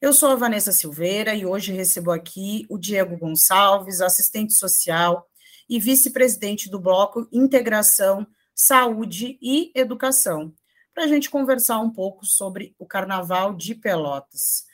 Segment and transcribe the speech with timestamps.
[0.00, 5.26] Eu sou a Vanessa Silveira e hoje recebo aqui o Diego Gonçalves, assistente social
[5.68, 10.54] e vice-presidente do Bloco Integração, Saúde e Educação,
[10.94, 14.66] para a gente conversar um pouco sobre o Carnaval de Pelotas.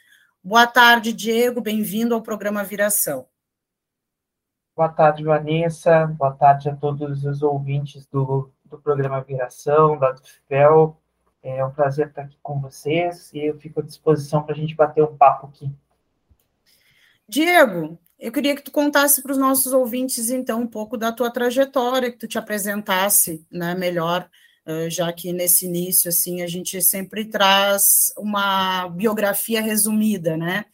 [0.42, 3.27] Boa tarde, Diego, bem-vindo ao programa Viração.
[4.77, 6.06] Boa tarde, Vanessa.
[6.06, 10.15] Boa tarde a todos os ouvintes do, do programa Viração, da
[10.46, 11.01] FEL.
[11.47, 14.75] É um prazer estar aqui com vocês e eu fico à disposição para a gente
[14.75, 15.71] bater um papo aqui.
[17.29, 21.30] Diego, eu queria que tu contasse para os nossos ouvintes, então, um pouco da tua
[21.30, 24.27] trajetória, que tu te apresentasse né, melhor,
[24.88, 30.65] já que nesse início, assim, a gente sempre traz uma biografia resumida, né?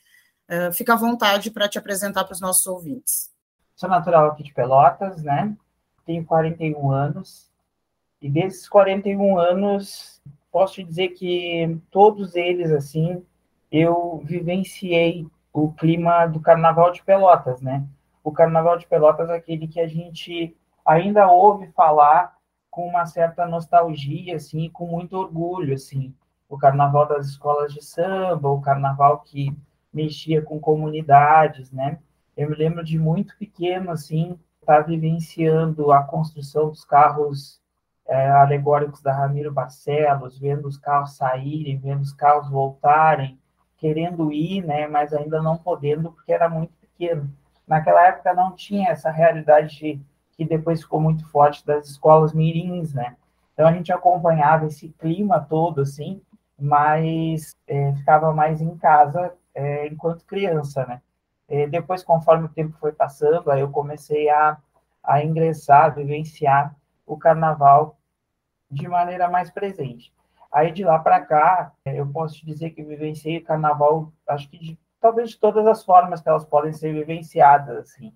[0.72, 3.32] Fica à vontade para te apresentar para os nossos ouvintes.
[3.74, 5.56] Sou natural aqui de Pelotas, né?
[6.06, 7.50] Tenho 41 anos,
[8.22, 10.20] e desses 41 anos
[10.50, 13.24] posso te dizer que todos eles, assim,
[13.70, 17.86] eu vivenciei o clima do Carnaval de Pelotas, né?
[18.22, 22.36] O Carnaval de Pelotas é aquele que a gente ainda ouve falar
[22.70, 26.14] com uma certa nostalgia, assim, com muito orgulho, assim.
[26.48, 29.56] O Carnaval das escolas de samba, o Carnaval que
[29.92, 31.98] mexia com comunidades, né?
[32.36, 37.59] Eu me lembro de muito pequeno, assim, estar tá vivenciando a construção dos carros
[38.10, 43.38] é, alegóricos da Ramiro Barcelos, vendo os carros saírem, vendo os carros voltarem,
[43.76, 47.32] querendo ir, né, mas ainda não podendo porque era muito pequeno.
[47.68, 50.00] Naquela época não tinha essa realidade de,
[50.32, 53.16] que depois ficou muito forte das escolas mirins, né?
[53.54, 56.20] Então a gente acompanhava esse clima todo, assim,
[56.58, 61.00] mas é, ficava mais em casa é, enquanto criança, né?
[61.48, 64.56] E depois, conforme o tempo foi passando, aí eu comecei a,
[65.02, 66.74] a ingressar, vivenciar
[67.06, 67.96] o carnaval
[68.70, 70.12] de maneira mais presente.
[70.52, 74.48] Aí de lá para cá, é, eu posso te dizer que vivenciei o carnaval, acho
[74.48, 78.12] que de, talvez de todas as formas que elas podem ser vivenciadas, assim,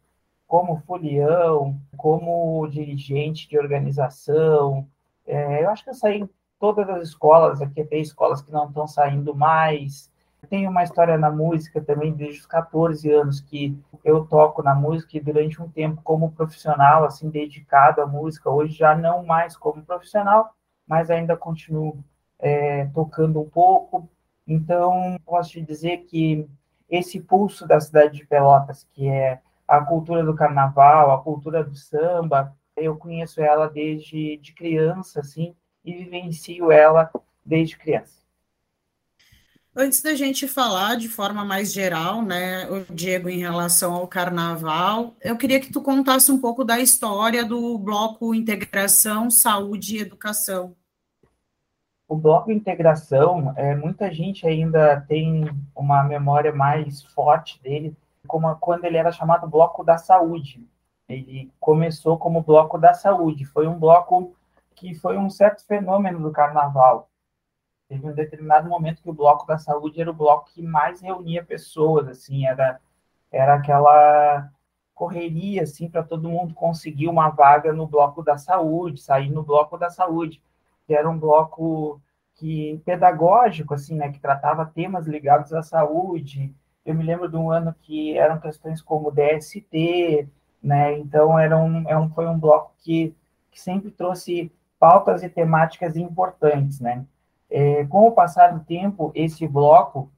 [0.47, 4.87] como folião, como dirigente de organização.
[5.27, 8.69] É, eu acho que eu saí em todas as escolas, aqui tem escolas que não
[8.69, 10.11] estão saindo mais,
[10.45, 15.17] tenho uma história na música também desde os 14 anos que eu toco na música
[15.17, 18.51] e durante um tempo como profissional, assim, dedicado à música.
[18.51, 20.55] Hoje já não mais como profissional,
[20.87, 22.03] mas ainda continuo
[22.39, 24.09] é, tocando um pouco.
[24.47, 26.49] Então, posso te dizer que
[26.89, 31.75] esse pulso da cidade de Pelotas, que é a cultura do carnaval, a cultura do
[31.75, 37.11] samba, eu conheço ela desde de criança, assim, e vivencio ela
[37.45, 38.24] desde criança.
[39.77, 45.15] Antes da gente falar de forma mais geral, né, o Diego, em relação ao carnaval,
[45.21, 50.77] eu queria que tu contasse um pouco da história do Bloco Integração, Saúde e Educação.
[52.07, 57.97] O Bloco Integração, é, muita gente ainda tem uma memória mais forte dele,
[58.29, 60.65] como quando ele era chamado Bloco da Saúde.
[61.09, 64.37] Ele começou como Bloco da Saúde, foi um bloco
[64.77, 67.09] que foi um certo fenômeno do carnaval
[67.95, 71.45] teve um determinado momento que o bloco da saúde era o bloco que mais reunia
[71.45, 72.81] pessoas, assim, era
[73.31, 74.49] era aquela
[74.95, 79.77] correria assim para todo mundo conseguir uma vaga no bloco da saúde, sair no bloco
[79.77, 80.41] da saúde,
[80.87, 82.01] que era um bloco
[82.37, 86.55] que pedagógico assim, né, que tratava temas ligados à saúde.
[86.85, 90.29] Eu me lembro de um ano que eram questões como DST,
[90.63, 90.99] né?
[90.99, 93.15] Então era um, é um foi um bloco que,
[93.51, 97.05] que sempre trouxe pautas e temáticas importantes, né?
[97.57, 100.11] É, com o passar do tempo, esse bloco,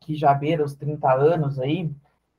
[0.00, 1.90] que já beira os 30 anos aí,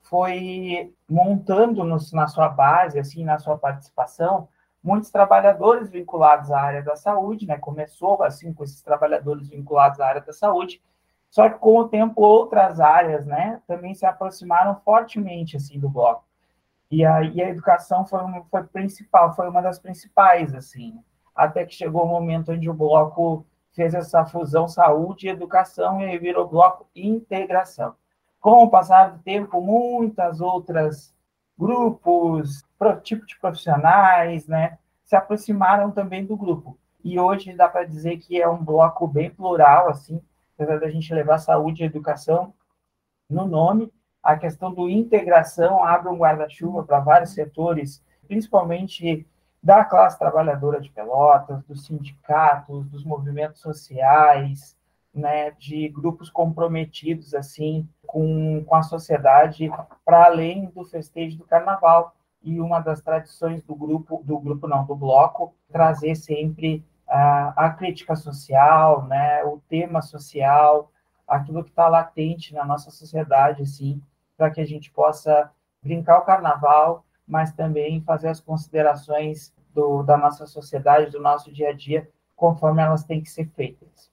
[0.02, 4.46] foi montando no, na sua base, assim, na sua participação,
[4.80, 7.58] muitos trabalhadores vinculados à área da saúde, né?
[7.58, 10.80] Começou assim com esses trabalhadores vinculados à área da saúde,
[11.28, 16.24] só que com o tempo outras áreas, né, também se aproximaram fortemente assim do bloco.
[16.88, 21.02] E a, e a educação foi, foi principal, foi uma das principais assim,
[21.34, 26.04] até que chegou o momento onde o bloco fez essa fusão saúde e educação e
[26.04, 27.94] aí virou bloco integração.
[28.40, 31.14] Com o passar do tempo, muitas outras
[31.58, 32.64] grupos,
[33.02, 36.78] tipo de profissionais, né, se aproximaram também do grupo.
[37.04, 40.20] E hoje dá para dizer que é um bloco bem plural, assim,
[40.54, 42.54] apesar da gente levar saúde e educação,
[43.28, 49.26] no nome, a questão do integração abre um guarda-chuva para vários setores, principalmente
[49.62, 54.76] da classe trabalhadora de Pelotas, dos sindicatos, dos movimentos sociais,
[55.12, 59.70] né, de grupos comprometidos assim com, com a sociedade
[60.04, 62.14] para além do festejo do carnaval.
[62.42, 67.70] E uma das tradições do grupo do grupo não do bloco trazer sempre a, a
[67.70, 70.90] crítica social né o tema social
[71.28, 74.00] aquilo que está latente na nossa sociedade assim
[74.38, 75.50] para que a gente possa
[75.82, 81.70] brincar o carnaval mas também fazer as considerações do, da nossa sociedade do nosso dia
[81.70, 84.10] a dia conforme elas têm que ser feitas.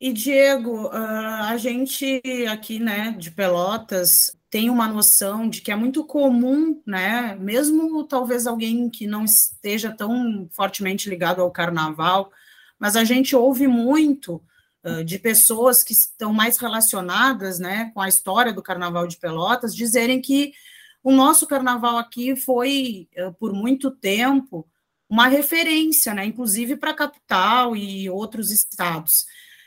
[0.00, 5.76] E, Diego, ah, a gente aqui, né, de Pelotas, tem uma noção de que é
[5.76, 12.30] muito comum, né, mesmo talvez alguém que não esteja tão fortemente ligado ao carnaval,
[12.78, 14.42] mas a gente ouve muito
[14.84, 19.74] uh, de pessoas que estão mais relacionadas, né, com a história do carnaval de Pelotas,
[19.74, 20.52] dizerem que
[21.08, 24.68] o nosso carnaval aqui foi, uh, por muito tempo,
[25.08, 29.24] uma referência, né, inclusive para a capital e outros estados.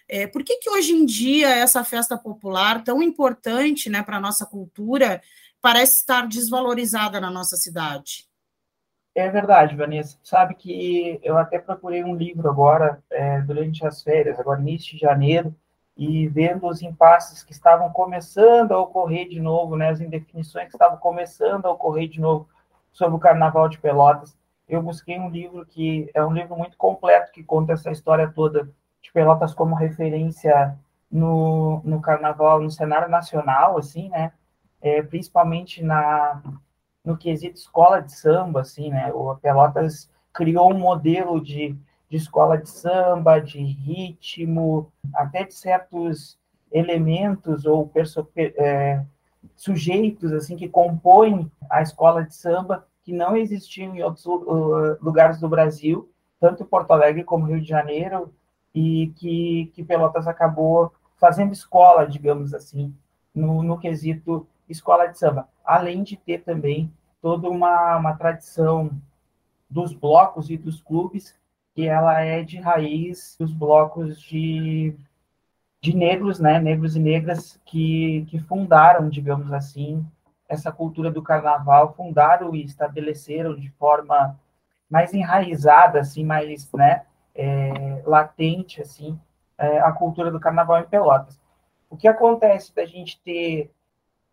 [0.08, 4.20] É, por que, que hoje em dia essa festa popular, tão importante né, para a
[4.20, 5.20] nossa cultura,
[5.60, 8.28] parece estar desvalorizada na nossa cidade?
[9.16, 10.20] É verdade, Vanessa.
[10.22, 15.00] Sabe que eu até procurei um livro agora, é, durante as férias, agora início de
[15.00, 15.56] janeiro,
[16.04, 20.74] e vendo os impasses que estavam começando a ocorrer de novo, né, as indefinições que
[20.74, 22.50] estavam começando a ocorrer de novo
[22.92, 24.36] sobre o Carnaval de Pelotas,
[24.68, 28.68] eu busquei um livro que é um livro muito completo que conta essa história toda
[29.00, 30.76] de Pelotas como referência
[31.12, 34.32] no, no carnaval, no cenário nacional, assim, né?
[34.82, 36.42] É, principalmente na,
[37.06, 39.14] no quesito escola de samba, assim, né?
[39.14, 41.78] O Pelotas criou um modelo de,
[42.12, 46.38] de escola de samba, de ritmo, até de certos
[46.70, 47.90] elementos ou
[48.36, 49.02] é,
[49.56, 55.40] sujeitos, assim, que compõem a escola de samba que não existiam em outros uh, lugares
[55.40, 58.34] do Brasil, tanto Porto Alegre como Rio de Janeiro,
[58.76, 62.94] e que, que Pelotas acabou fazendo escola, digamos assim,
[63.34, 66.92] no, no quesito escola de samba, além de ter também
[67.22, 68.92] toda uma, uma tradição
[69.70, 71.40] dos blocos e dos clubes,
[71.74, 74.96] que ela é de raiz dos blocos de,
[75.82, 80.06] de negros, né, negros e negras que, que fundaram, digamos assim,
[80.48, 84.38] essa cultura do carnaval, fundaram e estabeleceram de forma
[84.90, 87.04] mais enraizada, assim, mais, né,
[87.34, 89.18] é, latente assim
[89.62, 91.40] é, a cultura do carnaval em Pelotas.
[91.90, 93.72] O que acontece da gente ter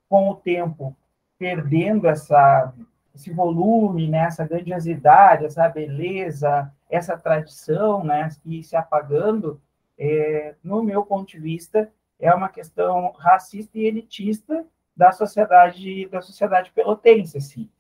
[0.09, 0.97] com o tempo
[1.39, 2.73] perdendo essa
[3.15, 9.61] esse volume, né, essa grandiosidade, essa beleza, essa tradição, né, e se apagando,
[9.99, 14.65] é, no meu ponto de vista, é uma questão racista e elitista
[14.97, 17.71] da sociedade da sociedade pelotense, assim.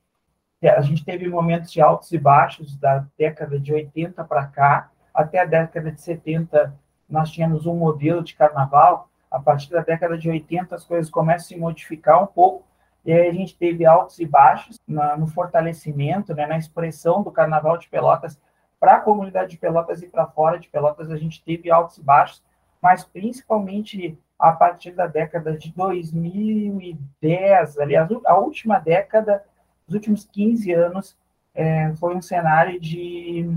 [0.62, 5.40] A gente teve momentos de altos e baixos da década de 80 para cá, até
[5.40, 6.74] a década de 70,
[7.08, 9.08] nós tínhamos um modelo de carnaval.
[9.30, 12.64] A partir da década de 80, as coisas começam a se modificar um pouco.
[13.04, 17.30] E aí a gente teve altos e baixos na, no fortalecimento, né, na expressão do
[17.30, 18.38] Carnaval de Pelotas
[18.78, 21.10] para a comunidade de Pelotas e para fora de Pelotas.
[21.10, 22.42] A gente teve altos e baixos,
[22.80, 29.44] mas principalmente a partir da década de 2010, aliás, a última década,
[29.86, 31.16] os últimos 15 anos,
[31.54, 33.50] é, foi um cenário de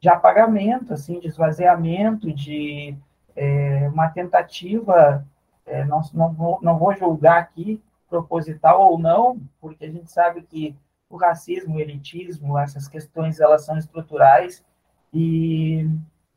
[0.00, 2.96] de apagamento, assim, de esvaziamento, de
[3.34, 5.26] é, uma tentativa,
[5.66, 10.42] é, não, não, vou, não vou julgar aqui, proposital ou não, porque a gente sabe
[10.42, 10.74] que
[11.08, 14.64] o racismo, o elitismo, essas questões, elas são estruturais
[15.12, 15.88] e,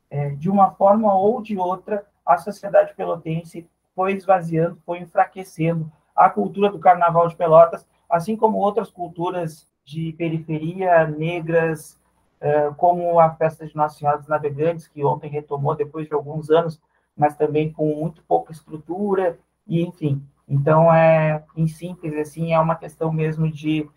[0.09, 6.29] é, de uma forma ou de outra, a sociedade pelotense foi esvaziando, foi enfraquecendo a
[6.29, 11.99] cultura do Carnaval de Pelotas, assim como outras culturas de periferia, negras,
[12.39, 16.49] é, como a festa de Nossa Senhora dos Navegantes, que ontem retomou depois de alguns
[16.49, 16.81] anos,
[17.15, 19.37] mas também com muito pouca estrutura,
[19.67, 20.25] e enfim.
[20.47, 23.89] Então, é, em síntese, assim, é uma questão mesmo de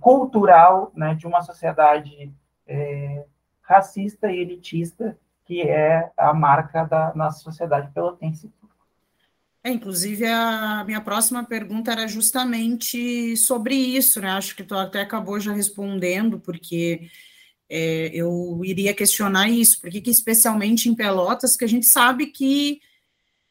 [0.00, 2.32] cultural, né, de uma sociedade
[2.66, 3.24] é,
[3.62, 8.50] racista e elitista, que é a marca da nossa sociedade pelotense.
[9.62, 14.30] É, inclusive, a minha próxima pergunta era justamente sobre isso, né?
[14.30, 17.10] Acho que tu até acabou já respondendo, porque
[17.68, 22.80] é, eu iria questionar isso, porque que especialmente em Pelotas, que a gente sabe que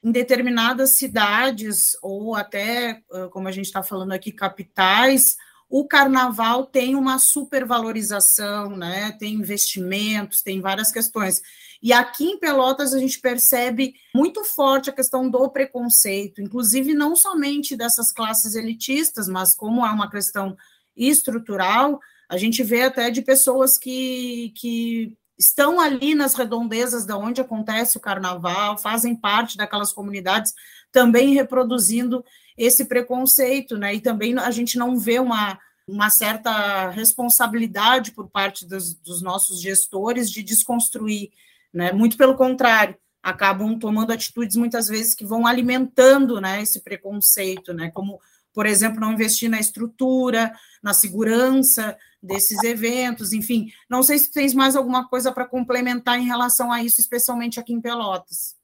[0.01, 3.01] em determinadas cidades, ou até,
[3.31, 5.35] como a gente está falando aqui, capitais,
[5.77, 9.11] o carnaval tem uma supervalorização, né?
[9.19, 11.41] Tem investimentos, tem várias questões.
[11.83, 17.13] E aqui em Pelotas a gente percebe muito forte a questão do preconceito, inclusive não
[17.13, 20.55] somente dessas classes elitistas, mas como é uma questão
[20.95, 27.41] estrutural, a gente vê até de pessoas que, que estão ali nas redondezas da onde
[27.41, 30.53] acontece o carnaval, fazem parte daquelas comunidades,
[30.89, 32.23] também reproduzindo
[32.57, 33.95] esse preconceito, né?
[33.95, 39.61] E também a gente não vê uma, uma certa responsabilidade por parte dos, dos nossos
[39.61, 41.31] gestores de desconstruir,
[41.73, 41.91] né?
[41.91, 47.89] Muito pelo contrário, acabam tomando atitudes muitas vezes que vão alimentando, né, esse preconceito, né?
[47.91, 48.19] Como
[48.55, 53.69] por exemplo, não investir na estrutura, na segurança desses eventos, enfim.
[53.89, 57.73] Não sei se tens mais alguma coisa para complementar em relação a isso, especialmente aqui
[57.73, 58.55] em Pelotas.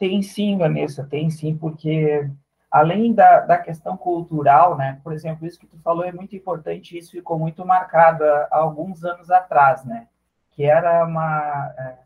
[0.00, 2.28] Tem sim, Vanessa, tem sim, porque
[2.74, 6.98] além da, da questão cultural, né, por exemplo, isso que tu falou é muito importante,
[6.98, 10.08] isso ficou muito marcado há, alguns anos atrás, né,
[10.50, 11.98] que era uma, é,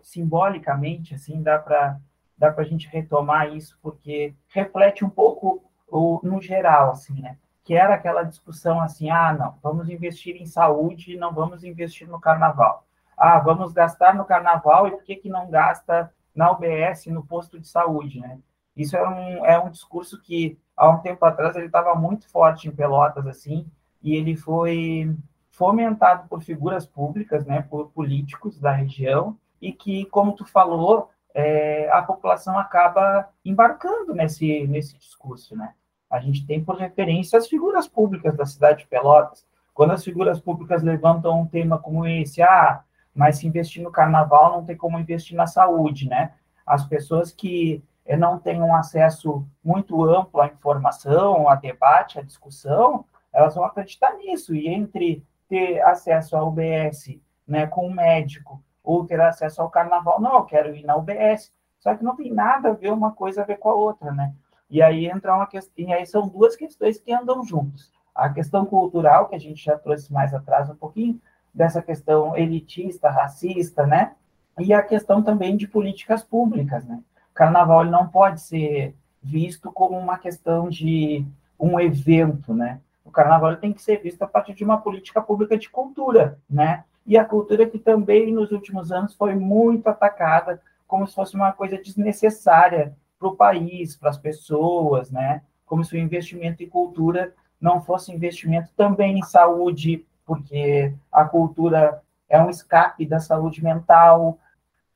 [0.00, 1.98] simbolicamente, assim, dá para
[2.38, 7.36] dá para a gente retomar isso, porque reflete um pouco ou no geral, assim, né?
[7.62, 12.20] Que era aquela discussão assim, ah, não, vamos investir em saúde, não vamos investir no
[12.20, 12.84] carnaval.
[13.16, 17.60] Ah, vamos gastar no carnaval e por que, que não gasta na UBS, no posto
[17.60, 18.40] de saúde, né?
[18.76, 22.68] Isso é um, é um discurso que, há um tempo atrás, ele estava muito forte
[22.68, 23.66] em Pelotas, assim,
[24.02, 25.14] e ele foi
[25.50, 31.90] fomentado por figuras públicas, né, por políticos da região, e que, como tu falou, é,
[31.90, 35.74] a população acaba embarcando nesse, nesse discurso, né?
[36.10, 39.46] A gente tem por referência as figuras públicas da cidade de Pelotas.
[39.72, 42.82] Quando as figuras públicas levantam um tema como esse, ah,
[43.14, 46.34] mas se investir no carnaval não tem como investir na saúde, né?
[46.66, 47.82] As pessoas que
[48.16, 54.14] não têm um acesso muito amplo à informação, a debate, à discussão, elas vão acreditar
[54.16, 54.54] nisso.
[54.54, 60.20] E entre ter acesso à UBS né, com um médico ou ter acesso ao carnaval,
[60.20, 61.52] não, eu quero ir na UBS.
[61.78, 64.34] Só que não tem nada a ver uma coisa a ver com a outra, né?
[64.70, 67.92] E aí entra uma questão, e aí são duas questões que andam juntos.
[68.14, 71.20] A questão cultural, que a gente já trouxe mais atrás um pouquinho,
[71.52, 74.14] dessa questão elitista, racista, né?
[74.58, 77.02] E a questão também de políticas públicas, né?
[77.34, 81.24] Carnaval não pode ser visto como uma questão de
[81.58, 82.80] um evento, né?
[83.04, 86.84] O carnaval tem que ser visto a partir de uma política pública de cultura, né?
[87.06, 91.52] E a cultura que também nos últimos anos foi muito atacada como se fosse uma
[91.52, 95.42] coisa desnecessária para o país, para as pessoas, né?
[95.64, 102.02] Como se o investimento em cultura não fosse investimento também em saúde, porque a cultura
[102.28, 104.38] é um escape da saúde mental,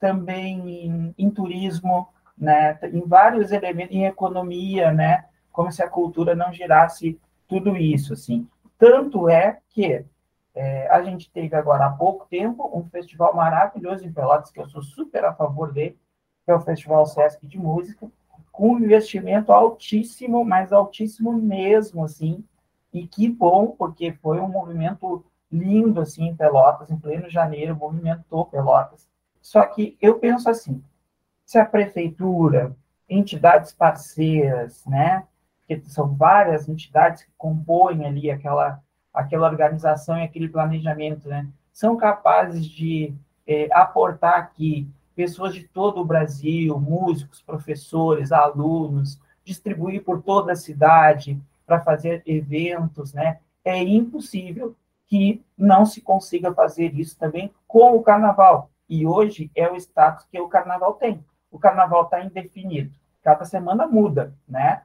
[0.01, 2.79] também em, em turismo, né?
[2.83, 5.25] Em vários elementos, em economia, né?
[5.53, 8.47] Como se a cultura não girasse tudo isso, assim.
[8.79, 10.05] Tanto é que
[10.55, 14.69] é, a gente teve agora há pouco tempo um festival maravilhoso em Pelotas, que eu
[14.69, 15.99] sou super a favor dele,
[16.45, 18.11] que é o Festival Sesc de Música,
[18.51, 22.43] com um investimento altíssimo, mas altíssimo mesmo, assim,
[22.91, 28.47] e que bom, porque foi um movimento lindo, assim, em Pelotas, em pleno janeiro, movimentou
[28.47, 29.11] Pelotas.
[29.43, 30.83] Só que eu penso assim,
[31.47, 32.77] se a prefeitura,
[33.09, 35.25] entidades parceiras, né,
[35.67, 38.83] que são várias entidades que compõem ali aquela,
[39.15, 43.15] aquela organização e aquele planejamento, né, são capazes de
[43.47, 50.57] é, aportar aqui pessoas de todo o Brasil, músicos, professores, alunos, distribuir por toda a
[50.57, 53.39] cidade para fazer eventos, né?
[53.65, 54.77] É impossível
[55.07, 58.71] que não se consiga fazer isso também com o carnaval.
[58.89, 61.25] E hoje é o status que o carnaval tem.
[61.57, 62.95] O carnaval está indefinido.
[63.23, 64.83] Cada semana muda, né?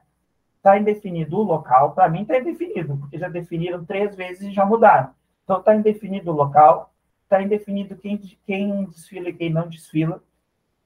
[0.56, 1.92] Está indefinido o local.
[1.92, 5.10] Para mim está indefinido, porque já definiram três vezes e já mudaram.
[5.44, 6.90] Então está indefinido o local,
[7.24, 10.22] está indefinido quem, quem desfila e quem não desfila,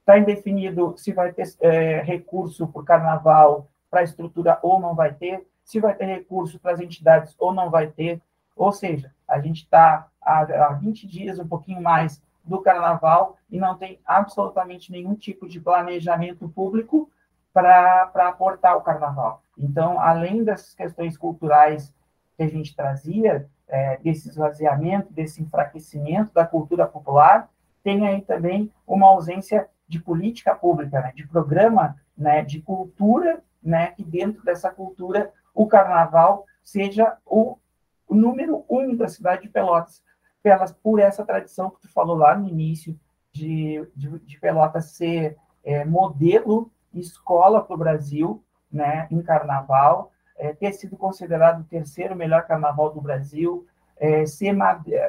[0.01, 4.93] está indefinido se vai ter é, recurso para o carnaval, para a estrutura ou não
[4.93, 8.21] vai ter, se vai ter recurso para as entidades ou não vai ter.
[8.57, 13.59] Ou seja, a gente está há, há 20 dias, um pouquinho mais, do carnaval e
[13.59, 17.09] não tem absolutamente nenhum tipo de planejamento público
[17.53, 19.41] para aportar o carnaval.
[19.57, 21.93] Então, além dessas questões culturais
[22.35, 27.49] que a gente trazia, é, desse esvaziamento, desse enfraquecimento da cultura popular,
[27.83, 33.87] tem aí também uma ausência de política pública, né, de programa né, de cultura, né,
[33.87, 37.57] que dentro dessa cultura o carnaval seja o,
[38.07, 40.03] o número um da cidade de Pelotas,
[40.41, 42.97] pelas, por essa tradição que tu falou lá no início,
[43.31, 50.53] de, de, de Pelotas ser é, modelo escola para o Brasil, né, em carnaval, é,
[50.53, 53.67] ter sido considerado o terceiro melhor carnaval do Brasil,
[53.97, 54.55] é, ser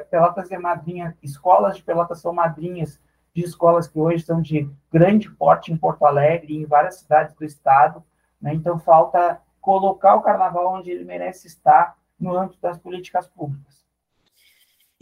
[0.09, 2.99] Pelotas é madrinha, escolas de Pelotas são madrinhas
[3.33, 7.35] de escolas que hoje são de grande porte em Porto Alegre e em várias cidades
[7.35, 8.03] do estado,
[8.41, 8.53] né?
[8.53, 13.85] então falta colocar o carnaval onde ele merece estar no âmbito das políticas públicas.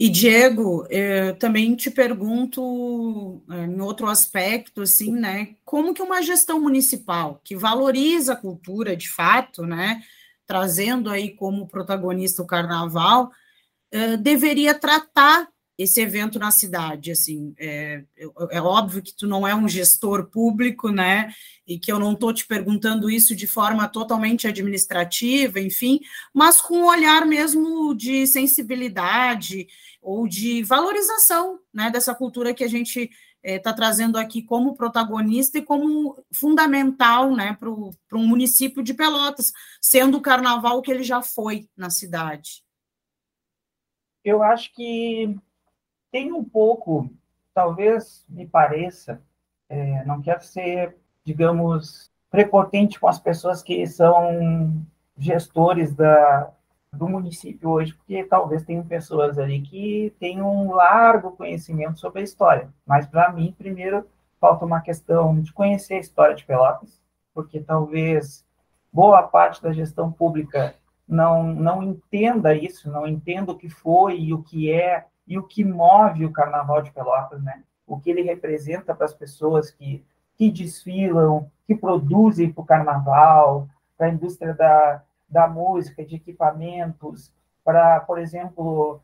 [0.00, 5.56] E Diego, eu também te pergunto é, em outro aspecto, assim, né?
[5.64, 10.00] Como que uma gestão municipal que valoriza a cultura de fato, né?
[10.46, 13.32] Trazendo aí como protagonista o carnaval,
[13.90, 15.48] é, deveria tratar
[15.78, 18.02] esse evento na cidade, assim, é,
[18.50, 21.32] é, óbvio que tu não é um gestor público, né,
[21.64, 26.00] e que eu não estou te perguntando isso de forma totalmente administrativa, enfim,
[26.34, 29.68] mas com um olhar mesmo de sensibilidade
[30.02, 33.08] ou de valorização, né, dessa cultura que a gente
[33.40, 37.70] está é, trazendo aqui como protagonista e como fundamental, né, para
[38.18, 42.64] um município de Pelotas, sendo o carnaval que ele já foi na cidade.
[44.24, 45.38] Eu acho que
[46.10, 47.10] tem um pouco,
[47.54, 49.20] talvez me pareça,
[49.68, 54.84] é, não quero ser, digamos, prepotente com as pessoas que são
[55.16, 56.50] gestores da,
[56.92, 62.24] do município hoje, porque talvez tenham pessoas ali que têm um largo conhecimento sobre a
[62.24, 62.68] história.
[62.86, 64.06] Mas, para mim, primeiro,
[64.40, 67.02] falta uma questão de conhecer a história de Pelotas,
[67.34, 68.44] porque talvez
[68.92, 70.74] boa parte da gestão pública
[71.06, 75.42] não, não entenda isso, não entenda o que foi e o que é e o
[75.42, 77.62] que move o Carnaval de Pelotas, né?
[77.86, 80.04] O que ele representa para as pessoas que,
[80.36, 87.30] que desfilam, que produzem para o Carnaval, para a indústria da, da música, de equipamentos,
[87.62, 89.00] para, por exemplo,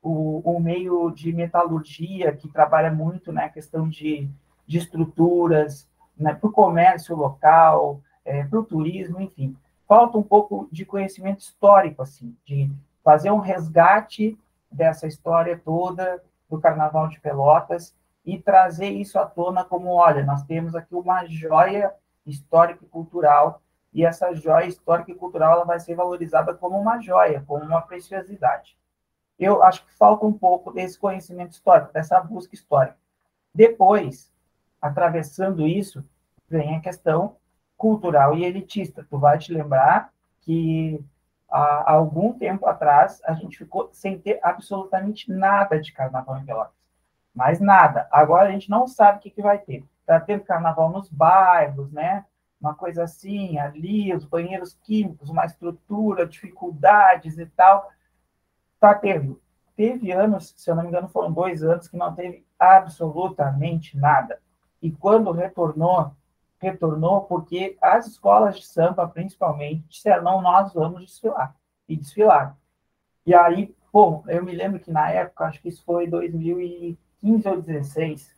[0.00, 4.28] o, o meio de metalurgia, que trabalha muito na né, questão de,
[4.66, 9.56] de estruturas, né, para o comércio local, é, para o turismo, enfim.
[9.88, 12.70] Falta um pouco de conhecimento histórico, assim, de
[13.02, 14.38] fazer um resgate
[14.74, 20.42] dessa história toda do Carnaval de Pelotas e trazer isso à tona como, olha, nós
[20.44, 21.92] temos aqui uma joia
[22.26, 23.62] histórica e cultural
[23.92, 27.82] e essa joia histórica e cultural ela vai ser valorizada como uma joia, como uma
[27.82, 28.76] preciosidade.
[29.38, 32.96] Eu acho que falta um pouco desse conhecimento histórico, dessa busca histórica.
[33.54, 34.32] Depois,
[34.80, 36.04] atravessando isso,
[36.48, 37.36] vem a questão
[37.76, 39.06] cultural e elitista.
[39.08, 41.04] Tu vai te lembrar que
[41.54, 46.74] há algum tempo atrás, a gente ficou sem ter absolutamente nada de carnaval em Pelotas.
[47.32, 48.08] Mas nada.
[48.10, 49.84] Agora a gente não sabe o que, que vai ter.
[50.00, 52.24] Está tendo carnaval nos bairros, né?
[52.60, 57.88] Uma coisa assim, ali, os banheiros químicos, uma estrutura, dificuldades e tal.
[58.74, 59.40] Está tendo.
[59.76, 64.40] Teve anos, se eu não me engano, foram dois anos que não teve absolutamente nada.
[64.82, 66.14] E quando retornou,
[66.64, 71.54] retornou porque as escolas de samba, principalmente, disseram, não, nós vamos desfilar.
[71.88, 72.56] E desfilar.
[73.26, 77.54] E aí, bom, eu me lembro que na época, acho que isso foi 2015 ou
[77.54, 78.34] 2016,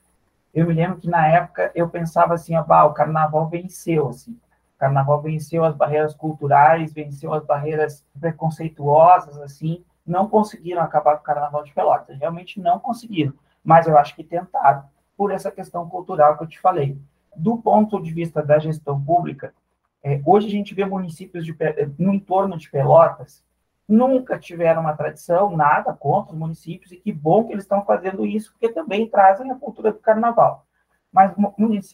[0.52, 4.32] eu me lembro que na época eu pensava assim, ó, o carnaval venceu, assim.
[4.32, 11.22] O carnaval venceu as barreiras culturais, venceu as barreiras preconceituosas, assim, não conseguiram acabar com
[11.22, 13.32] o carnaval de Pelotas, realmente não conseguiram,
[13.64, 14.84] mas eu acho que tentaram,
[15.16, 16.98] por essa questão cultural que eu te falei
[17.36, 19.54] do ponto de vista da gestão pública,
[20.02, 21.56] é, hoje a gente vê municípios de,
[21.98, 23.44] no entorno de Pelotas
[23.88, 28.26] nunca tiveram uma tradição, nada contra os municípios, e que bom que eles estão fazendo
[28.26, 30.66] isso, porque também trazem a cultura do carnaval.
[31.12, 31.32] Mas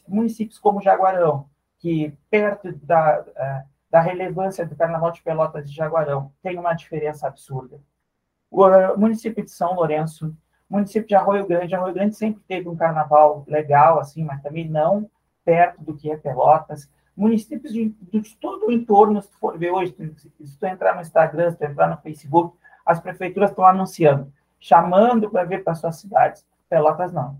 [0.07, 6.31] municípios como Jaguarão, que perto da, é, da relevância do carnaval de Pelotas de Jaguarão,
[6.41, 7.79] tem uma diferença absurda.
[8.49, 10.35] O município de São Lourenço,
[10.69, 15.09] município de Arroio Grande, Arroio Grande sempre teve um carnaval legal, assim, mas também não
[15.43, 19.71] perto do que é Pelotas, municípios de, de todo o entorno, se tu for ver
[19.71, 19.95] hoje,
[20.43, 25.29] se tu entrar no Instagram, se tu entrar no Facebook, as prefeituras estão anunciando, chamando
[25.29, 26.45] para ver para suas cidades.
[26.69, 27.37] Pelotas não.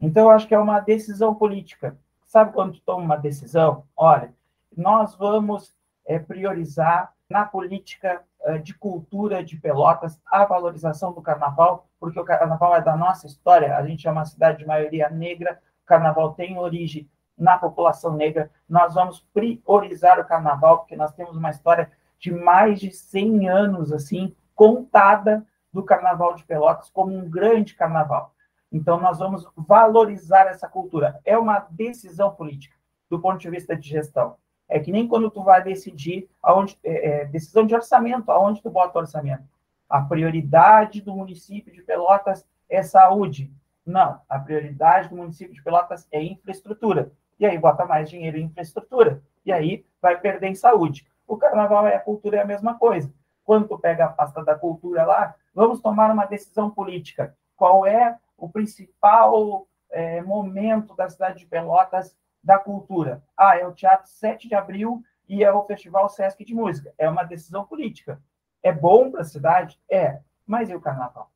[0.00, 1.96] Então, eu acho que é uma decisão política.
[2.24, 3.84] Sabe quando tu toma uma decisão?
[3.96, 4.32] Olha,
[4.76, 5.74] nós vamos
[6.06, 12.24] é, priorizar na política é, de cultura de Pelotas a valorização do carnaval, porque o
[12.24, 16.32] carnaval é da nossa história, a gente é uma cidade de maioria negra, o carnaval
[16.34, 17.08] tem origem
[17.42, 18.50] na população negra.
[18.68, 23.92] Nós vamos priorizar o carnaval, porque nós temos uma história de mais de 100 anos,
[23.92, 28.32] assim, contada do Carnaval de Pelotas como um grande carnaval.
[28.70, 31.20] Então, nós vamos valorizar essa cultura.
[31.24, 32.76] É uma decisão política,
[33.10, 34.36] do ponto de vista de gestão.
[34.68, 38.70] É que nem quando tu vai decidir aonde, é, é, decisão de orçamento, aonde tu
[38.70, 39.42] bota o orçamento.
[39.90, 43.52] A prioridade do município de Pelotas é saúde.
[43.84, 48.44] Não, a prioridade do município de Pelotas é infraestrutura e aí bota mais dinheiro em
[48.44, 51.06] infraestrutura, e aí vai perder em saúde.
[51.26, 53.12] o carnaval e a cultura é a mesma coisa.
[53.44, 57.34] Quando tu pega a pasta da cultura lá, vamos tomar uma decisão política.
[57.56, 63.22] Qual é o principal é, momento da cidade de Pelotas da cultura?
[63.36, 66.92] Ah, é o Teatro 7 de Abril e é o Festival Sesc de Música.
[66.98, 68.20] É uma decisão política.
[68.62, 69.80] É bom para a cidade?
[69.90, 70.20] É.
[70.46, 71.30] Mas e o carnaval?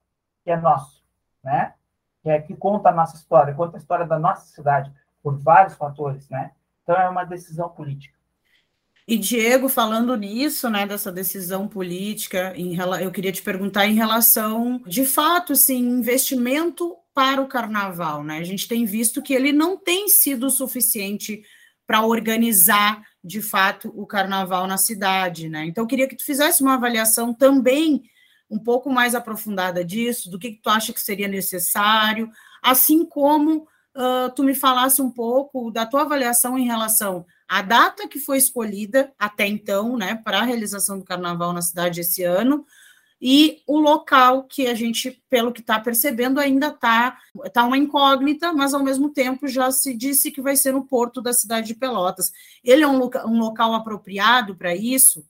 [0.44, 1.04] Que é nosso,
[1.42, 1.74] né?
[2.22, 4.92] Que, é, que conta a nossa história, conta a história da nossa cidade,
[5.27, 6.53] por vários fatores, né?
[6.85, 8.15] Então é uma decisão política.
[9.09, 14.81] E Diego, falando nisso, né, dessa decisão política, em, eu queria te perguntar em relação,
[14.87, 18.39] de fato, assim, investimento para o carnaval, né?
[18.39, 21.43] A gente tem visto que ele não tem sido suficiente
[21.85, 25.67] para organizar de fato o carnaval na cidade, né?
[25.67, 28.05] Então eu queria que tu fizesse uma avaliação também
[28.49, 32.31] um pouco mais aprofundada disso, do que, que tu acha que seria necessário,
[32.62, 38.06] assim como uh, tu me falasse um pouco da tua avaliação em relação à data
[38.06, 42.64] que foi escolhida até então, né, para a realização do carnaval na cidade esse ano,
[43.20, 47.16] e o local que a gente, pelo que está percebendo, ainda está
[47.52, 51.22] tá uma incógnita, mas ao mesmo tempo já se disse que vai ser no porto
[51.22, 52.30] da cidade de Pelotas.
[52.62, 55.24] Ele é um, loca, um local apropriado para isso?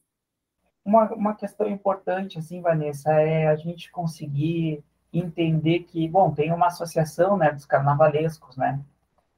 [0.84, 4.82] Uma, uma questão importante, assim, Vanessa, é a gente conseguir
[5.18, 8.80] entender que, bom, tem uma associação né, dos carnavalescos, né?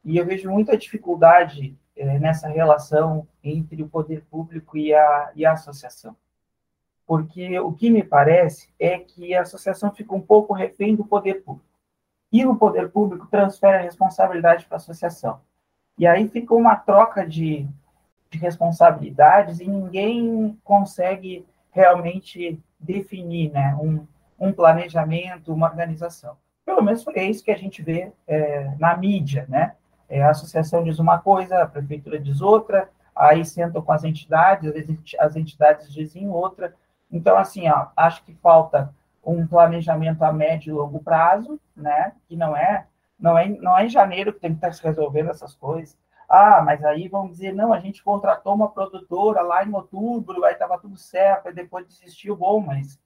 [0.05, 5.45] E eu vejo muita dificuldade é, nessa relação entre o poder público e a, e
[5.45, 6.17] a associação.
[7.07, 11.43] Porque o que me parece é que a associação fica um pouco refém do poder
[11.43, 11.67] público.
[12.31, 15.41] E o poder público transfere a responsabilidade para a associação.
[15.99, 17.67] E aí fica uma troca de,
[18.31, 24.07] de responsabilidades e ninguém consegue realmente definir né, um,
[24.39, 26.37] um planejamento, uma organização.
[26.65, 29.75] Pelo menos é isso que a gente vê é, na mídia, né?
[30.09, 34.73] É, a associação diz uma coisa, a prefeitura diz outra, aí sentam com as entidades,
[35.19, 36.75] as entidades dizem outra.
[37.11, 42.13] Então, assim, ó, acho que falta um planejamento a médio e longo prazo, né?
[42.27, 42.87] Que não é,
[43.19, 45.97] não é, não é em janeiro que tem que estar se resolvendo essas coisas.
[46.29, 50.53] Ah, mas aí vamos dizer, não, a gente contratou uma produtora lá em outubro, aí
[50.53, 52.99] estava tudo certo, aí depois desistiu, bom, mas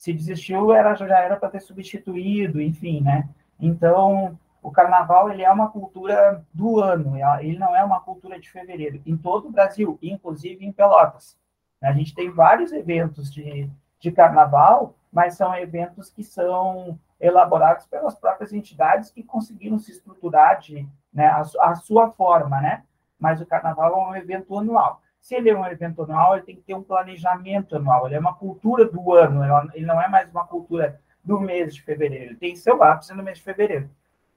[0.00, 3.28] se desistiu, era, já era para ter substituído, enfim, né?
[3.60, 8.40] Então, o carnaval ele é uma cultura do ano, é, ele não é uma cultura
[8.40, 9.02] de fevereiro.
[9.04, 11.36] Em todo o Brasil, inclusive em Pelotas.
[11.82, 13.68] A gente tem vários eventos de,
[14.00, 20.60] de carnaval, mas são eventos que são elaborados pelas próprias entidades que conseguiram se estruturar
[20.60, 22.84] de, né, a, a sua forma, né?
[23.18, 25.02] Mas o carnaval é um evento anual.
[25.20, 28.06] Se ele é um evento anual, ele tem que ter um planejamento anual.
[28.06, 31.82] Ele é uma cultura do ano, ele não é mais uma cultura do mês de
[31.82, 32.32] fevereiro.
[32.32, 33.90] Ele tem seu ápice no mês de fevereiro.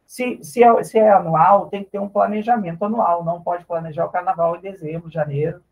[0.06, 3.24] Se, se, é, se é anual, tem que ter um planejamento anual.
[3.24, 5.64] Não pode planejar o carnaval em dezembro, janeiro.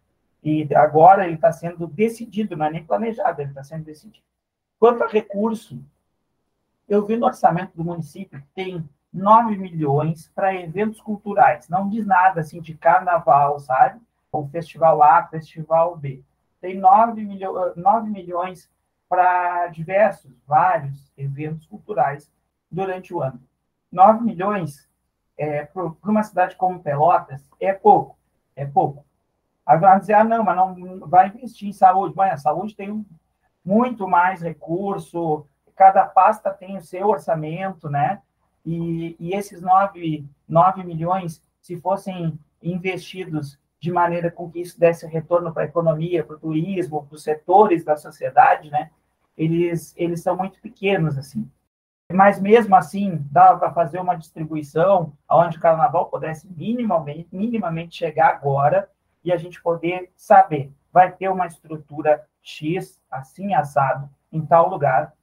[0.43, 4.25] E agora ele está sendo decidido, não é nem planejado, ele está sendo decidido.
[4.79, 5.79] Quanto a recurso,
[6.89, 11.69] eu vi no orçamento do município que tem 9 milhões para eventos culturais.
[11.69, 14.01] Não diz nada assim de carnaval, sabe?
[14.31, 16.23] O Festival A, Festival B.
[16.59, 18.69] Tem 9, milho, 9 milhões
[19.09, 22.31] para diversos, vários eventos culturais
[22.69, 23.41] durante o ano.
[23.91, 24.89] 9 milhões
[25.37, 28.15] é, para uma cidade como Pelotas é pouco,
[28.55, 29.03] é pouco.
[29.65, 32.15] Agora dizer, ah, não, mas não vai investir em saúde.
[32.15, 33.05] Mas a saúde tem
[33.63, 38.21] muito mais recurso, cada pasta tem o seu orçamento, né?
[38.65, 45.07] E, e esses 9, 9 milhões, se fossem investidos de maneira com que isso desse
[45.07, 48.91] retorno para a economia, para o turismo, para os setores da sociedade, né?
[49.35, 51.49] Eles, eles são muito pequenos, assim.
[52.13, 58.27] Mas mesmo assim, dava para fazer uma distribuição onde o carnaval pudesse minimamente, minimamente chegar
[58.27, 58.87] agora
[59.23, 65.13] e a gente poder saber, vai ter uma estrutura X, assim, assado, em tal lugar,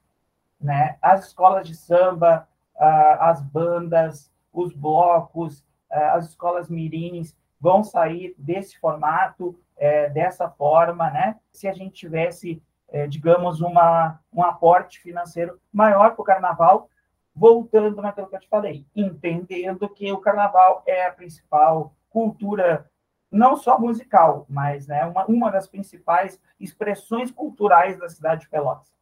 [0.61, 0.97] né?
[1.01, 9.59] As escolas de samba, as bandas, os blocos, as escolas mirins, vão sair desse formato,
[9.77, 11.37] é, dessa forma, né?
[11.51, 16.89] Se a gente tivesse, é, digamos, uma, um aporte financeiro maior para o carnaval,
[17.35, 22.91] voltando naquilo que eu te falei, entendendo que o carnaval é a principal cultura,
[23.31, 28.93] não só musical, mas né, uma, uma das principais expressões culturais da cidade de Pelotas.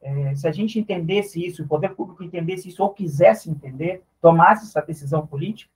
[0.00, 4.64] É, se a gente entendesse isso, o poder público entendesse isso, ou quisesse entender, tomasse
[4.64, 5.70] essa decisão política,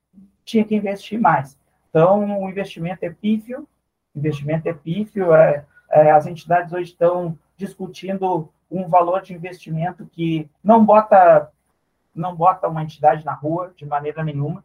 [0.45, 1.59] tinha que investir mais.
[1.90, 3.68] Então, o investimento é pífio,
[4.14, 10.48] investimento é pífio, é, é, as entidades hoje estão discutindo um valor de investimento que
[10.62, 11.50] não bota
[12.14, 14.64] não bota uma entidade na rua de maneira nenhuma.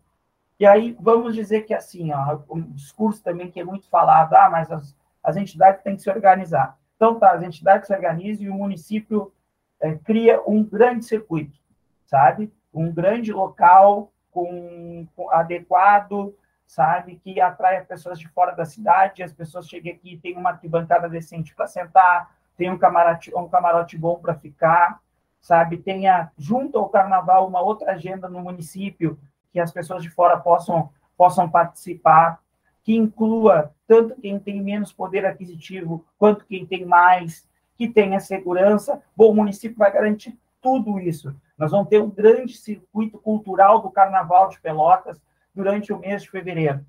[0.60, 4.50] E aí vamos dizer que assim, ó, um discurso também que é muito falado, ah,
[4.50, 6.78] mas as, as entidades têm que se organizar.
[6.96, 9.32] Então, tá, as entidades se organizam e o município
[9.80, 11.58] é, cria um grande circuito,
[12.06, 12.52] sabe?
[12.74, 16.34] Um grande local com, com, adequado,
[16.66, 17.20] sabe?
[17.24, 21.08] Que atrai as pessoas de fora da cidade, as pessoas chegam aqui, tem uma arquibancada
[21.08, 25.00] decente para sentar, tem um camarote, um camarote bom para ficar,
[25.40, 25.78] sabe?
[25.78, 29.20] Tenha, junto ao carnaval, uma outra agenda no município,
[29.52, 32.40] que as pessoas de fora possam, possam participar,
[32.84, 37.48] que inclua tanto quem tem menos poder aquisitivo, quanto quem tem mais,
[37.78, 39.02] que tenha segurança.
[39.16, 41.36] Bom, o município vai garantir tudo isso.
[41.58, 45.20] Nós vamos ter um grande circuito cultural do Carnaval de Pelotas
[45.56, 46.86] durante o mês de fevereiro.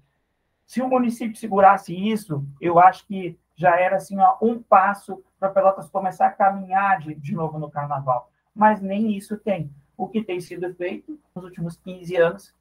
[0.66, 5.88] Se o município segurasse isso, eu acho que já era assim um passo para Pelotas
[5.88, 8.31] começar a caminhar de, de novo no Carnaval.
[8.55, 9.70] Mas nem isso tem.
[9.96, 12.55] O que tem sido feito nos últimos 15 anos,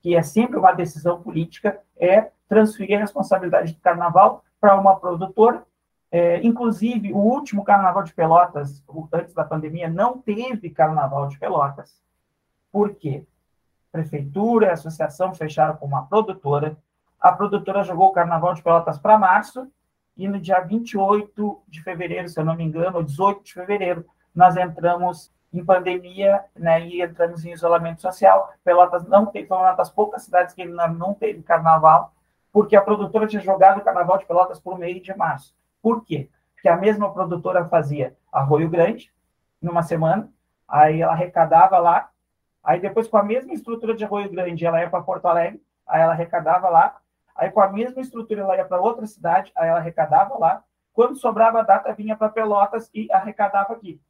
[0.00, 5.64] que é sempre uma decisão política, é transferir a responsabilidade do Carnaval para uma produtora
[6.10, 12.02] é, inclusive, o último Carnaval de Pelotas, antes da pandemia, não teve Carnaval de Pelotas.
[12.72, 13.24] Por quê?
[13.92, 16.76] Prefeitura e associação fecharam com uma produtora.
[17.20, 19.70] A produtora jogou o Carnaval de Pelotas para março,
[20.16, 24.04] e no dia 28 de fevereiro, se eu não me engano, ou 18 de fevereiro,
[24.34, 28.52] nós entramos em pandemia né, e entramos em isolamento social.
[28.62, 32.14] Pelotas não teve, foi uma das poucas cidades que ainda não teve carnaval,
[32.52, 35.54] porque a produtora tinha jogado o carnaval de Pelotas por meio de março.
[35.82, 36.28] Por quê?
[36.54, 39.12] Porque a mesma produtora fazia Arroio Grande,
[39.60, 40.30] numa semana,
[40.68, 42.10] aí ela arrecadava lá,
[42.62, 46.00] aí depois com a mesma estrutura de Arroio Grande, ela ia para Porto Alegre, aí
[46.00, 46.96] ela arrecadava lá,
[47.34, 51.16] aí com a mesma estrutura ela ia para outra cidade, aí ela arrecadava lá, quando
[51.16, 54.00] sobrava a data vinha para Pelotas e arrecadava aqui.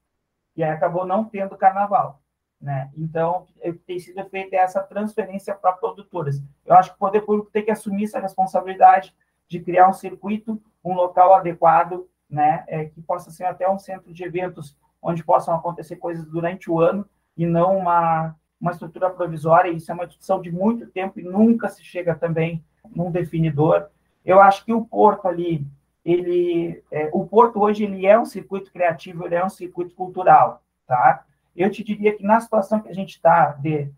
[0.56, 2.20] E aí acabou não tendo carnaval.
[2.60, 2.90] Né?
[2.96, 3.46] Então,
[3.86, 6.42] tem sido feita essa transferência para produtoras.
[6.66, 9.14] Eu acho que o poder público tem que assumir essa responsabilidade
[9.48, 14.12] de criar um circuito um local adequado, né, é, que possa ser até um centro
[14.12, 19.70] de eventos onde possam acontecer coisas durante o ano e não uma, uma estrutura provisória.
[19.70, 22.62] Isso é uma discussão de muito tempo e nunca se chega também
[22.94, 23.88] num definidor.
[24.24, 25.66] Eu acho que o Porto ali,
[26.04, 30.62] ele, é, o Porto hoje ele é um circuito criativo, ele é um circuito cultural,
[30.86, 31.24] tá?
[31.56, 33.90] Eu te diria que na situação que a gente está de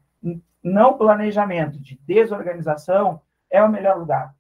[0.63, 3.21] não planejamento, de desorganização,
[3.51, 4.35] é o melhor lugar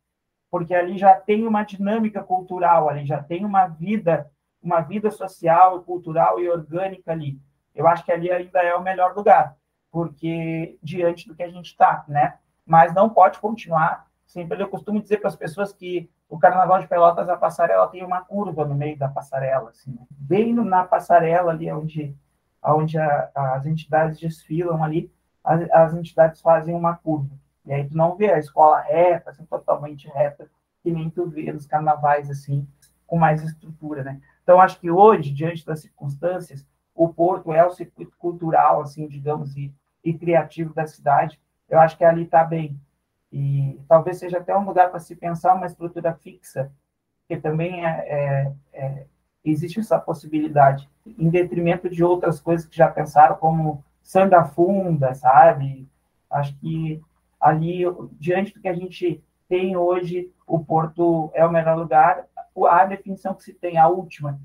[0.53, 4.31] porque ali já tem uma dinâmica cultural, ali já tem uma vida,
[4.63, 7.41] uma vida social, cultural e orgânica ali.
[7.75, 9.57] Eu acho que ali ainda é o melhor lugar,
[9.93, 12.39] porque diante do que a gente está, né?
[12.67, 14.07] Mas não pode continuar.
[14.27, 18.03] Sempre eu costumo dizer para as pessoas que o Carnaval de Pelotas, a passarela tem
[18.03, 20.07] uma curva no meio da passarela, assim, né?
[20.11, 22.17] bem na passarela ali onde,
[22.65, 25.13] onde a, as entidades desfilam ali,
[25.45, 27.37] as, as entidades fazem uma curva.
[27.67, 30.49] E aí tu não vê a escola reta, assim, totalmente reta,
[30.83, 32.67] que nem tu vê nos carnavais, assim,
[33.07, 34.19] com mais estrutura, né?
[34.43, 39.55] Então, acho que hoje, diante das circunstâncias, o Porto é o circuito cultural, assim, digamos,
[39.57, 39.73] e,
[40.05, 41.41] e criativo da cidade.
[41.69, 42.79] Eu acho que ali está bem.
[43.33, 46.71] E talvez seja até um lugar para se pensar uma estrutura fixa,
[47.27, 49.07] que também é, é, é,
[49.43, 55.88] existe essa possibilidade, em detrimento de outras coisas que já pensaram, como Sanda Funda, sabe?
[56.31, 57.01] Acho que
[57.41, 57.85] ali,
[58.21, 62.27] diante do que a gente tem hoje, o Porto é o melhor lugar.
[62.69, 64.38] A definição que se tem, a última,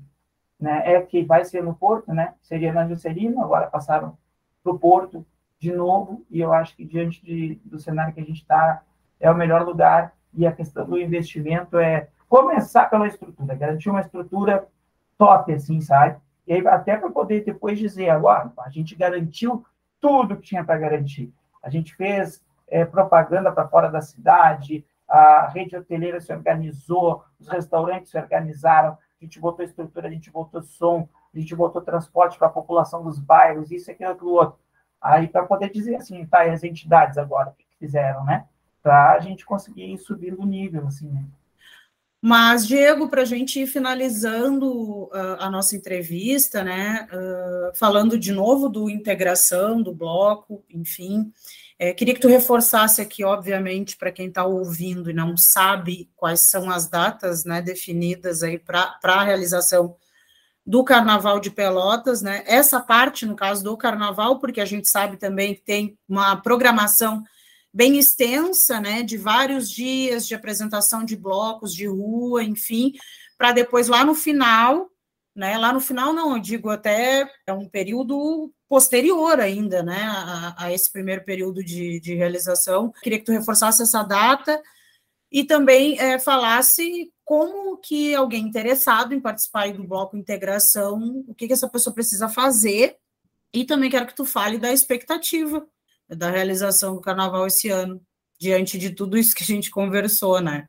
[0.58, 2.34] né, é que vai ser no Porto, né?
[2.40, 4.16] Seria na Juscelino, agora passaram
[4.62, 5.24] para o Porto
[5.58, 8.82] de novo, e eu acho que diante de, do cenário que a gente está,
[9.18, 10.12] é o melhor lugar.
[10.32, 14.68] E a questão do investimento é começar pela estrutura, garantir uma estrutura
[15.16, 16.18] top, assim, sabe?
[16.46, 19.64] E aí, até para poder depois dizer, agora, a gente garantiu
[20.00, 21.32] tudo que tinha para garantir.
[21.62, 27.48] A gente fez é, propaganda para fora da cidade, a rede hoteleira se organizou, os
[27.48, 32.38] restaurantes se organizaram, a gente botou estrutura, a gente botou som, a gente botou transporte
[32.38, 34.58] para a população dos bairros, isso, aquilo, aquilo outro.
[35.00, 38.44] Aí, para poder dizer assim, tá, e as entidades agora, o que fizeram, né?
[38.82, 41.24] Para a gente conseguir ir subindo o nível, assim, né?
[42.20, 48.32] Mas, Diego, para a gente ir finalizando uh, a nossa entrevista, né, uh, falando de
[48.32, 51.32] novo do integração, do bloco, enfim,
[51.78, 56.40] é, queria que tu reforçasse aqui, obviamente, para quem está ouvindo e não sabe quais
[56.40, 59.94] são as datas né, definidas aí para a realização
[60.68, 62.44] do Carnaval de Pelotas, né?
[62.46, 67.24] Essa parte, no caso do Carnaval, porque a gente sabe também que tem uma programação
[67.72, 69.02] bem extensa, né?
[69.02, 72.92] De vários dias de apresentação de blocos de rua, enfim,
[73.38, 74.90] para depois lá no final,
[75.34, 75.56] né?
[75.56, 80.72] Lá no final, não, eu digo até é um período posterior ainda, né, a, a
[80.74, 82.92] esse primeiro período de, de, realização.
[83.02, 84.60] Queria que tu reforçasse essa data
[85.30, 91.46] e também é, falasse como que alguém interessado em participar do bloco integração, o que,
[91.46, 92.96] que essa pessoa precisa fazer,
[93.52, 95.66] e também quero que tu fale da expectativa
[96.16, 98.00] da realização do carnaval esse ano,
[98.40, 100.68] diante de tudo isso que a gente conversou, né?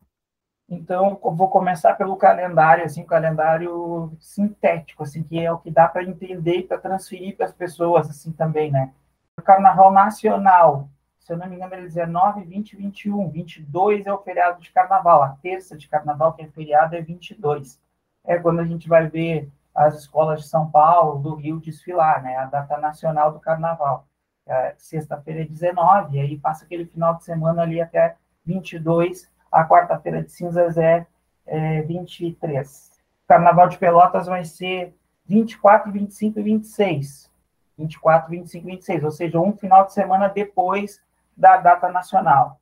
[0.67, 6.03] Então, vou começar pelo calendário, assim, calendário sintético, assim, que é o que dá para
[6.03, 8.91] entender e para transferir para as pessoas, assim, também, né?
[9.37, 13.29] O Carnaval Nacional, se eu não me engano, é 19, 20, 21.
[13.29, 15.23] 22 é o feriado de Carnaval.
[15.23, 17.79] A terça de Carnaval, que é feriado, é 22.
[18.25, 22.35] É quando a gente vai ver as escolas de São Paulo, do Rio desfilar, né?
[22.37, 24.07] A data nacional do Carnaval.
[24.47, 29.65] É, Sexta-feira é 19, e aí passa aquele final de semana ali até 22 a
[29.65, 31.05] quarta-feira de cinzas é,
[31.45, 32.91] é 23.
[33.23, 37.29] O Carnaval de Pelotas vai ser 24, 25 e 26.
[37.77, 41.01] 24, 25 e 26, ou seja, um final de semana depois
[41.39, 42.59] da data nacional.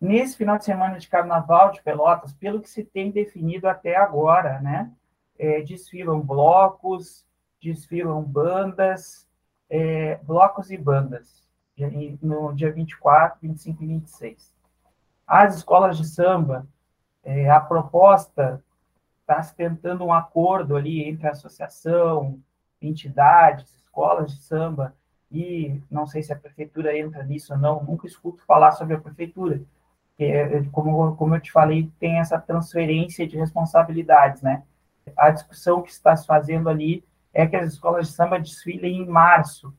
[0.00, 4.60] Nesse final de semana de Carnaval de Pelotas, pelo que se tem definido até agora,
[4.60, 4.90] né,
[5.38, 7.26] é, desfilam blocos,
[7.60, 9.28] desfilam bandas,
[9.68, 11.46] é, blocos e bandas,
[12.22, 14.54] no dia 24, 25 e 26.
[15.26, 16.66] As escolas de samba,
[17.22, 18.64] é, a proposta
[19.20, 22.40] está se tentando um acordo ali entre a associação,
[22.80, 24.96] entidades, escolas de samba,
[25.30, 29.00] e não sei se a prefeitura entra nisso ou não, nunca escuto falar sobre a
[29.00, 29.60] prefeitura,
[30.18, 34.64] é, como, como eu te falei, tem essa transferência de responsabilidades, né?
[35.16, 39.06] A discussão que está se fazendo ali é que as escolas de samba desfilem em
[39.06, 39.72] março,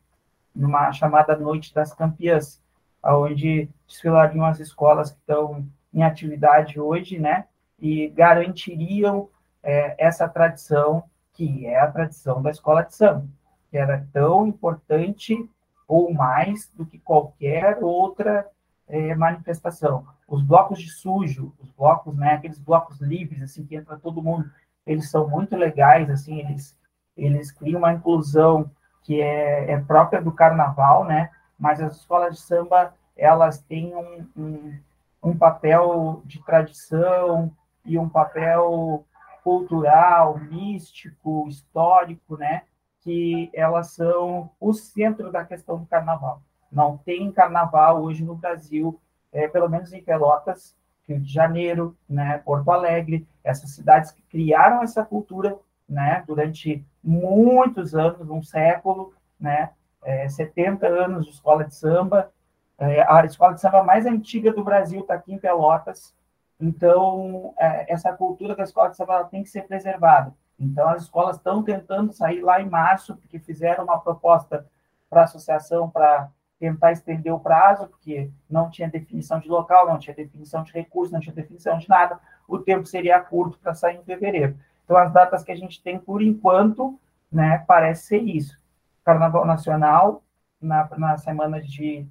[0.55, 2.61] numa chamada Noite das Campeãs,
[3.03, 7.45] onde desfilariam as escolas que estão em atividade hoje, né,
[7.79, 9.29] e garantiriam
[9.63, 13.27] é, essa tradição, que é a tradição da escola de samba,
[13.69, 15.49] que era tão importante
[15.87, 18.47] ou mais do que qualquer outra
[18.87, 20.05] é, manifestação.
[20.27, 24.49] Os blocos de sujo, os blocos, né, aqueles blocos livres, assim, que entra todo mundo,
[24.85, 26.77] eles são muito legais, assim, eles,
[27.17, 28.69] eles criam uma inclusão
[29.03, 34.27] que é, é própria do carnaval, né, mas as escolas de samba elas têm um,
[34.35, 34.79] um,
[35.21, 37.51] um papel de tradição
[37.85, 39.05] e um papel
[39.43, 42.63] cultural, místico, histórico, né?
[43.01, 46.41] Que elas são o centro da questão do carnaval.
[46.71, 48.99] Não tem carnaval hoje no Brasil,
[49.31, 50.75] é, pelo menos em Pelotas,
[51.07, 55.57] Rio de Janeiro, né, Porto Alegre, essas cidades que criaram essa cultura,
[55.87, 59.71] né, durante muitos anos, um século, né,
[60.03, 62.31] é, 70 anos de escola de samba.
[62.77, 66.13] É, a escola de samba mais antiga do Brasil está aqui em Pelotas.
[66.59, 70.33] Então, é, essa cultura da escola de samba tem que ser preservada.
[70.59, 74.67] Então, as escolas estão tentando sair lá em março, porque fizeram uma proposta
[75.09, 79.97] para a associação para tentar estender o prazo, porque não tinha definição de local, não
[79.97, 82.19] tinha definição de recurso, não tinha definição de nada.
[82.47, 84.57] O tempo seria curto para sair em fevereiro.
[84.83, 86.99] Então, as datas que a gente tem por enquanto,
[87.31, 88.59] né, parece ser isso.
[89.05, 90.21] Carnaval Nacional,
[90.61, 92.05] na, na semana de,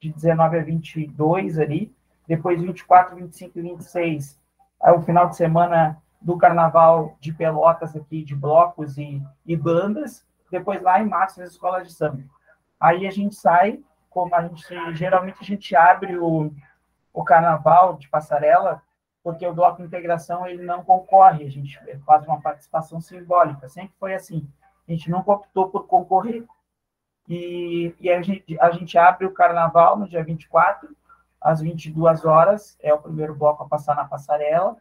[0.00, 1.94] de 19 a 22 ali,
[2.26, 4.40] depois 24, 25 e 26,
[4.82, 10.26] é o final de semana do Carnaval de Pelotas aqui, de blocos e, e bandas,
[10.50, 12.22] depois lá em março as escolas de samba.
[12.78, 16.52] Aí a gente sai, como a gente, geralmente a gente abre o,
[17.12, 18.82] o Carnaval de Passarela,
[19.22, 23.92] porque o bloco de integração ele não concorre, a gente faz uma participação simbólica, sempre
[23.98, 24.48] foi assim.
[24.88, 26.44] A gente nunca optou por concorrer.
[27.28, 30.94] E, e a, gente, a gente abre o carnaval no dia 24,
[31.40, 34.76] às 22 horas, é o primeiro bloco a passar na passarela.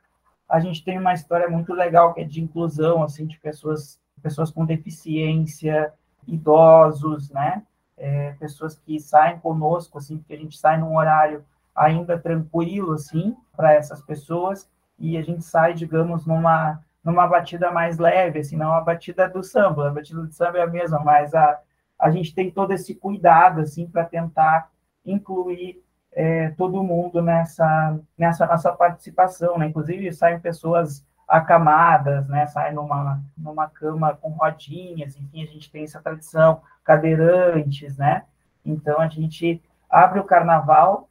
[0.52, 4.52] A gente tem uma história muito legal que é de inclusão, assim, de pessoas, pessoas
[4.52, 5.94] com deficiência,
[6.28, 7.64] idosos, né?
[7.98, 13.36] É, pessoas que saem conosco, assim, porque a gente sai num horário ainda tranquilo, assim,
[13.56, 18.74] para essas pessoas, e a gente sai, digamos, numa numa batida mais leve, assim, não
[18.74, 19.88] a batida do samba.
[19.88, 21.60] A batida do samba é a mesma, mas a,
[21.98, 24.70] a gente tem todo esse cuidado, assim, para tentar
[25.06, 25.84] incluir
[26.14, 29.68] é, todo mundo nessa, nessa nossa participação, né?
[29.68, 32.48] Inclusive, saem pessoas acamadas, né?
[32.48, 38.24] Saem numa, numa cama com rodinhas, enfim, a gente tem essa tradição, cadeirantes, né?
[38.66, 41.08] Então, a gente abre o carnaval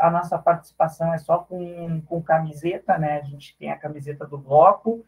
[0.00, 3.20] a nossa participação é só com, com camiseta, né?
[3.20, 5.04] A gente tem a camiseta do bloco,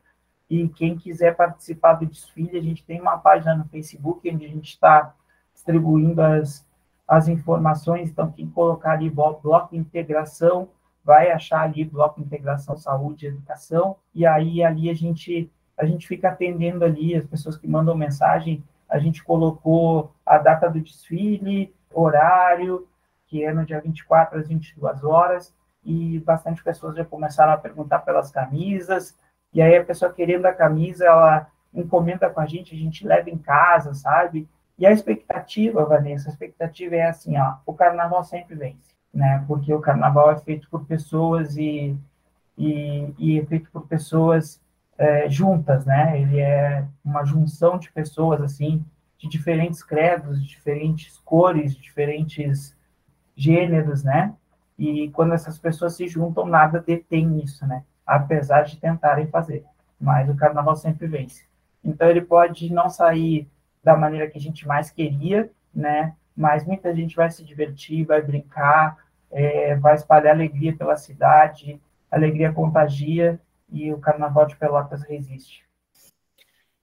[0.48, 4.48] e quem quiser participar do desfile, a gente tem uma página no Facebook onde a
[4.48, 5.14] gente está
[5.54, 6.66] distribuindo as,
[7.07, 8.11] as informações.
[8.11, 10.68] Então, quem colocar ali bloco integração,
[11.05, 13.96] vai achar ali bloco integração saúde e educação.
[14.14, 18.62] E aí ali a gente a gente fica atendendo ali as pessoas que mandam mensagem.
[18.88, 22.86] A gente colocou a data do desfile, horário,
[23.26, 25.55] que é no dia 24 às 22 horas.
[25.84, 29.16] e bastante pessoas já começaram a perguntar pelas camisas,
[29.53, 33.28] e aí a pessoa querendo a camisa, ela encomenda com a gente, a gente leva
[33.28, 34.48] em casa, sabe?
[34.82, 39.44] E a expectativa, Vanessa, a expectativa é assim, ó, o carnaval sempre vence, né?
[39.46, 41.96] Porque o carnaval é feito por pessoas e,
[42.58, 44.60] e, e é feito por pessoas
[44.98, 46.20] é, juntas, né?
[46.20, 48.84] Ele é uma junção de pessoas, assim,
[49.18, 52.76] de diferentes credos, de diferentes cores, de diferentes
[53.36, 54.34] gêneros, né?
[54.76, 57.84] E quando essas pessoas se juntam, nada detém isso, né?
[58.04, 59.64] Apesar de tentarem fazer.
[60.00, 61.44] Mas o carnaval sempre vence.
[61.84, 63.48] Então ele pode não sair
[63.82, 66.14] da maneira que a gente mais queria, né?
[66.36, 68.96] Mas muita gente vai se divertir, vai brincar,
[69.30, 71.80] é, vai espalhar alegria pela cidade,
[72.10, 75.64] alegria contagia e o Carnaval de Pelotas resiste.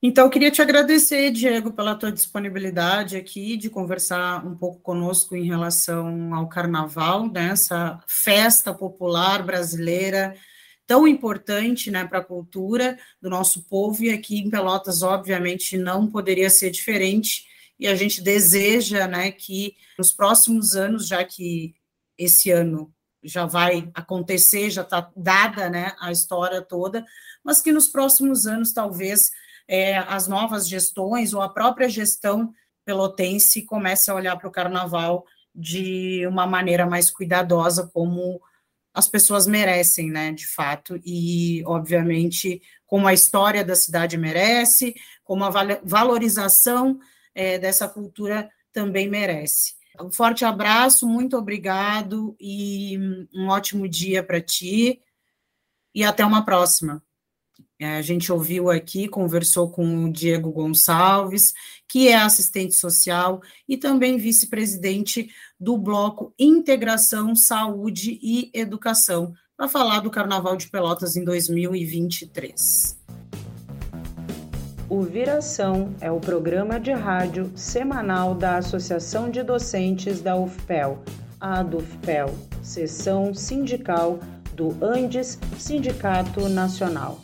[0.01, 5.35] Então, eu queria te agradecer, Diego, pela tua disponibilidade aqui de conversar um pouco conosco
[5.35, 7.53] em relação ao Carnaval, né,
[8.07, 10.35] festa popular brasileira
[10.89, 16.07] tão importante né, para a cultura do nosso povo, e aqui em Pelotas, obviamente, não
[16.07, 17.45] poderia ser diferente,
[17.79, 21.75] e a gente deseja né, que nos próximos anos, já que
[22.17, 22.91] esse ano
[23.23, 27.05] já vai acontecer, já está dada né, a história toda,
[27.43, 29.29] mas que nos próximos anos, talvez,
[29.67, 32.51] é, as novas gestões ou a própria gestão
[32.83, 35.23] pelotense comece a olhar para o carnaval
[35.53, 38.41] de uma maneira mais cuidadosa, como
[38.93, 45.43] as pessoas merecem, né, de fato, e, obviamente, como a história da cidade merece, como
[45.43, 45.51] a
[45.83, 46.99] valorização
[47.33, 49.73] é, dessa cultura também merece.
[50.01, 52.97] Um forte abraço, muito obrigado e
[53.33, 55.01] um ótimo dia para ti
[55.93, 57.03] e até uma próxima.
[57.81, 61.53] É, a gente ouviu aqui, conversou com o Diego Gonçalves,
[61.87, 70.01] que é assistente social e também vice-presidente do Bloco Integração, Saúde e Educação, para falar
[70.01, 72.99] do Carnaval de Pelotas em 2023.
[74.89, 81.01] O Viração é o programa de rádio semanal da Associação de Docentes da UFPEL,
[81.39, 84.19] a ADUFPEL, seção sindical
[84.53, 87.21] do Andes Sindicato Nacional.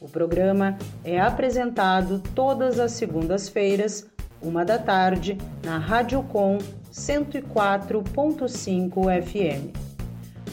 [0.00, 4.06] O programa é apresentado todas as segundas-feiras,
[4.40, 6.58] uma da tarde, na Rádio Com
[6.92, 9.76] 104.5 FM.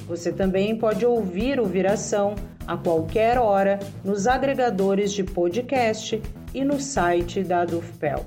[0.08, 2.34] Você também pode ouvir o Viração
[2.66, 6.20] a qualquer hora nos agregadores de podcast
[6.54, 8.26] e no site da Dufpel.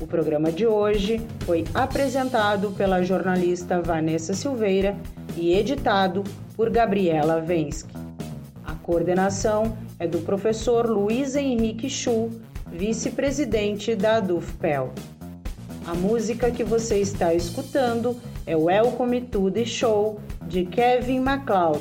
[0.00, 4.94] O programa de hoje foi apresentado pela jornalista Vanessa Silveira
[5.36, 6.22] e editado
[6.54, 7.96] por Gabriela Vensky.
[8.64, 12.30] A coordenação é do professor Luiz Henrique Chu,
[12.70, 14.92] vice-presidente da Dufpel.
[15.86, 18.14] A música que você está escutando
[18.46, 21.80] é o Welcome to the Show de Kevin MacLeod,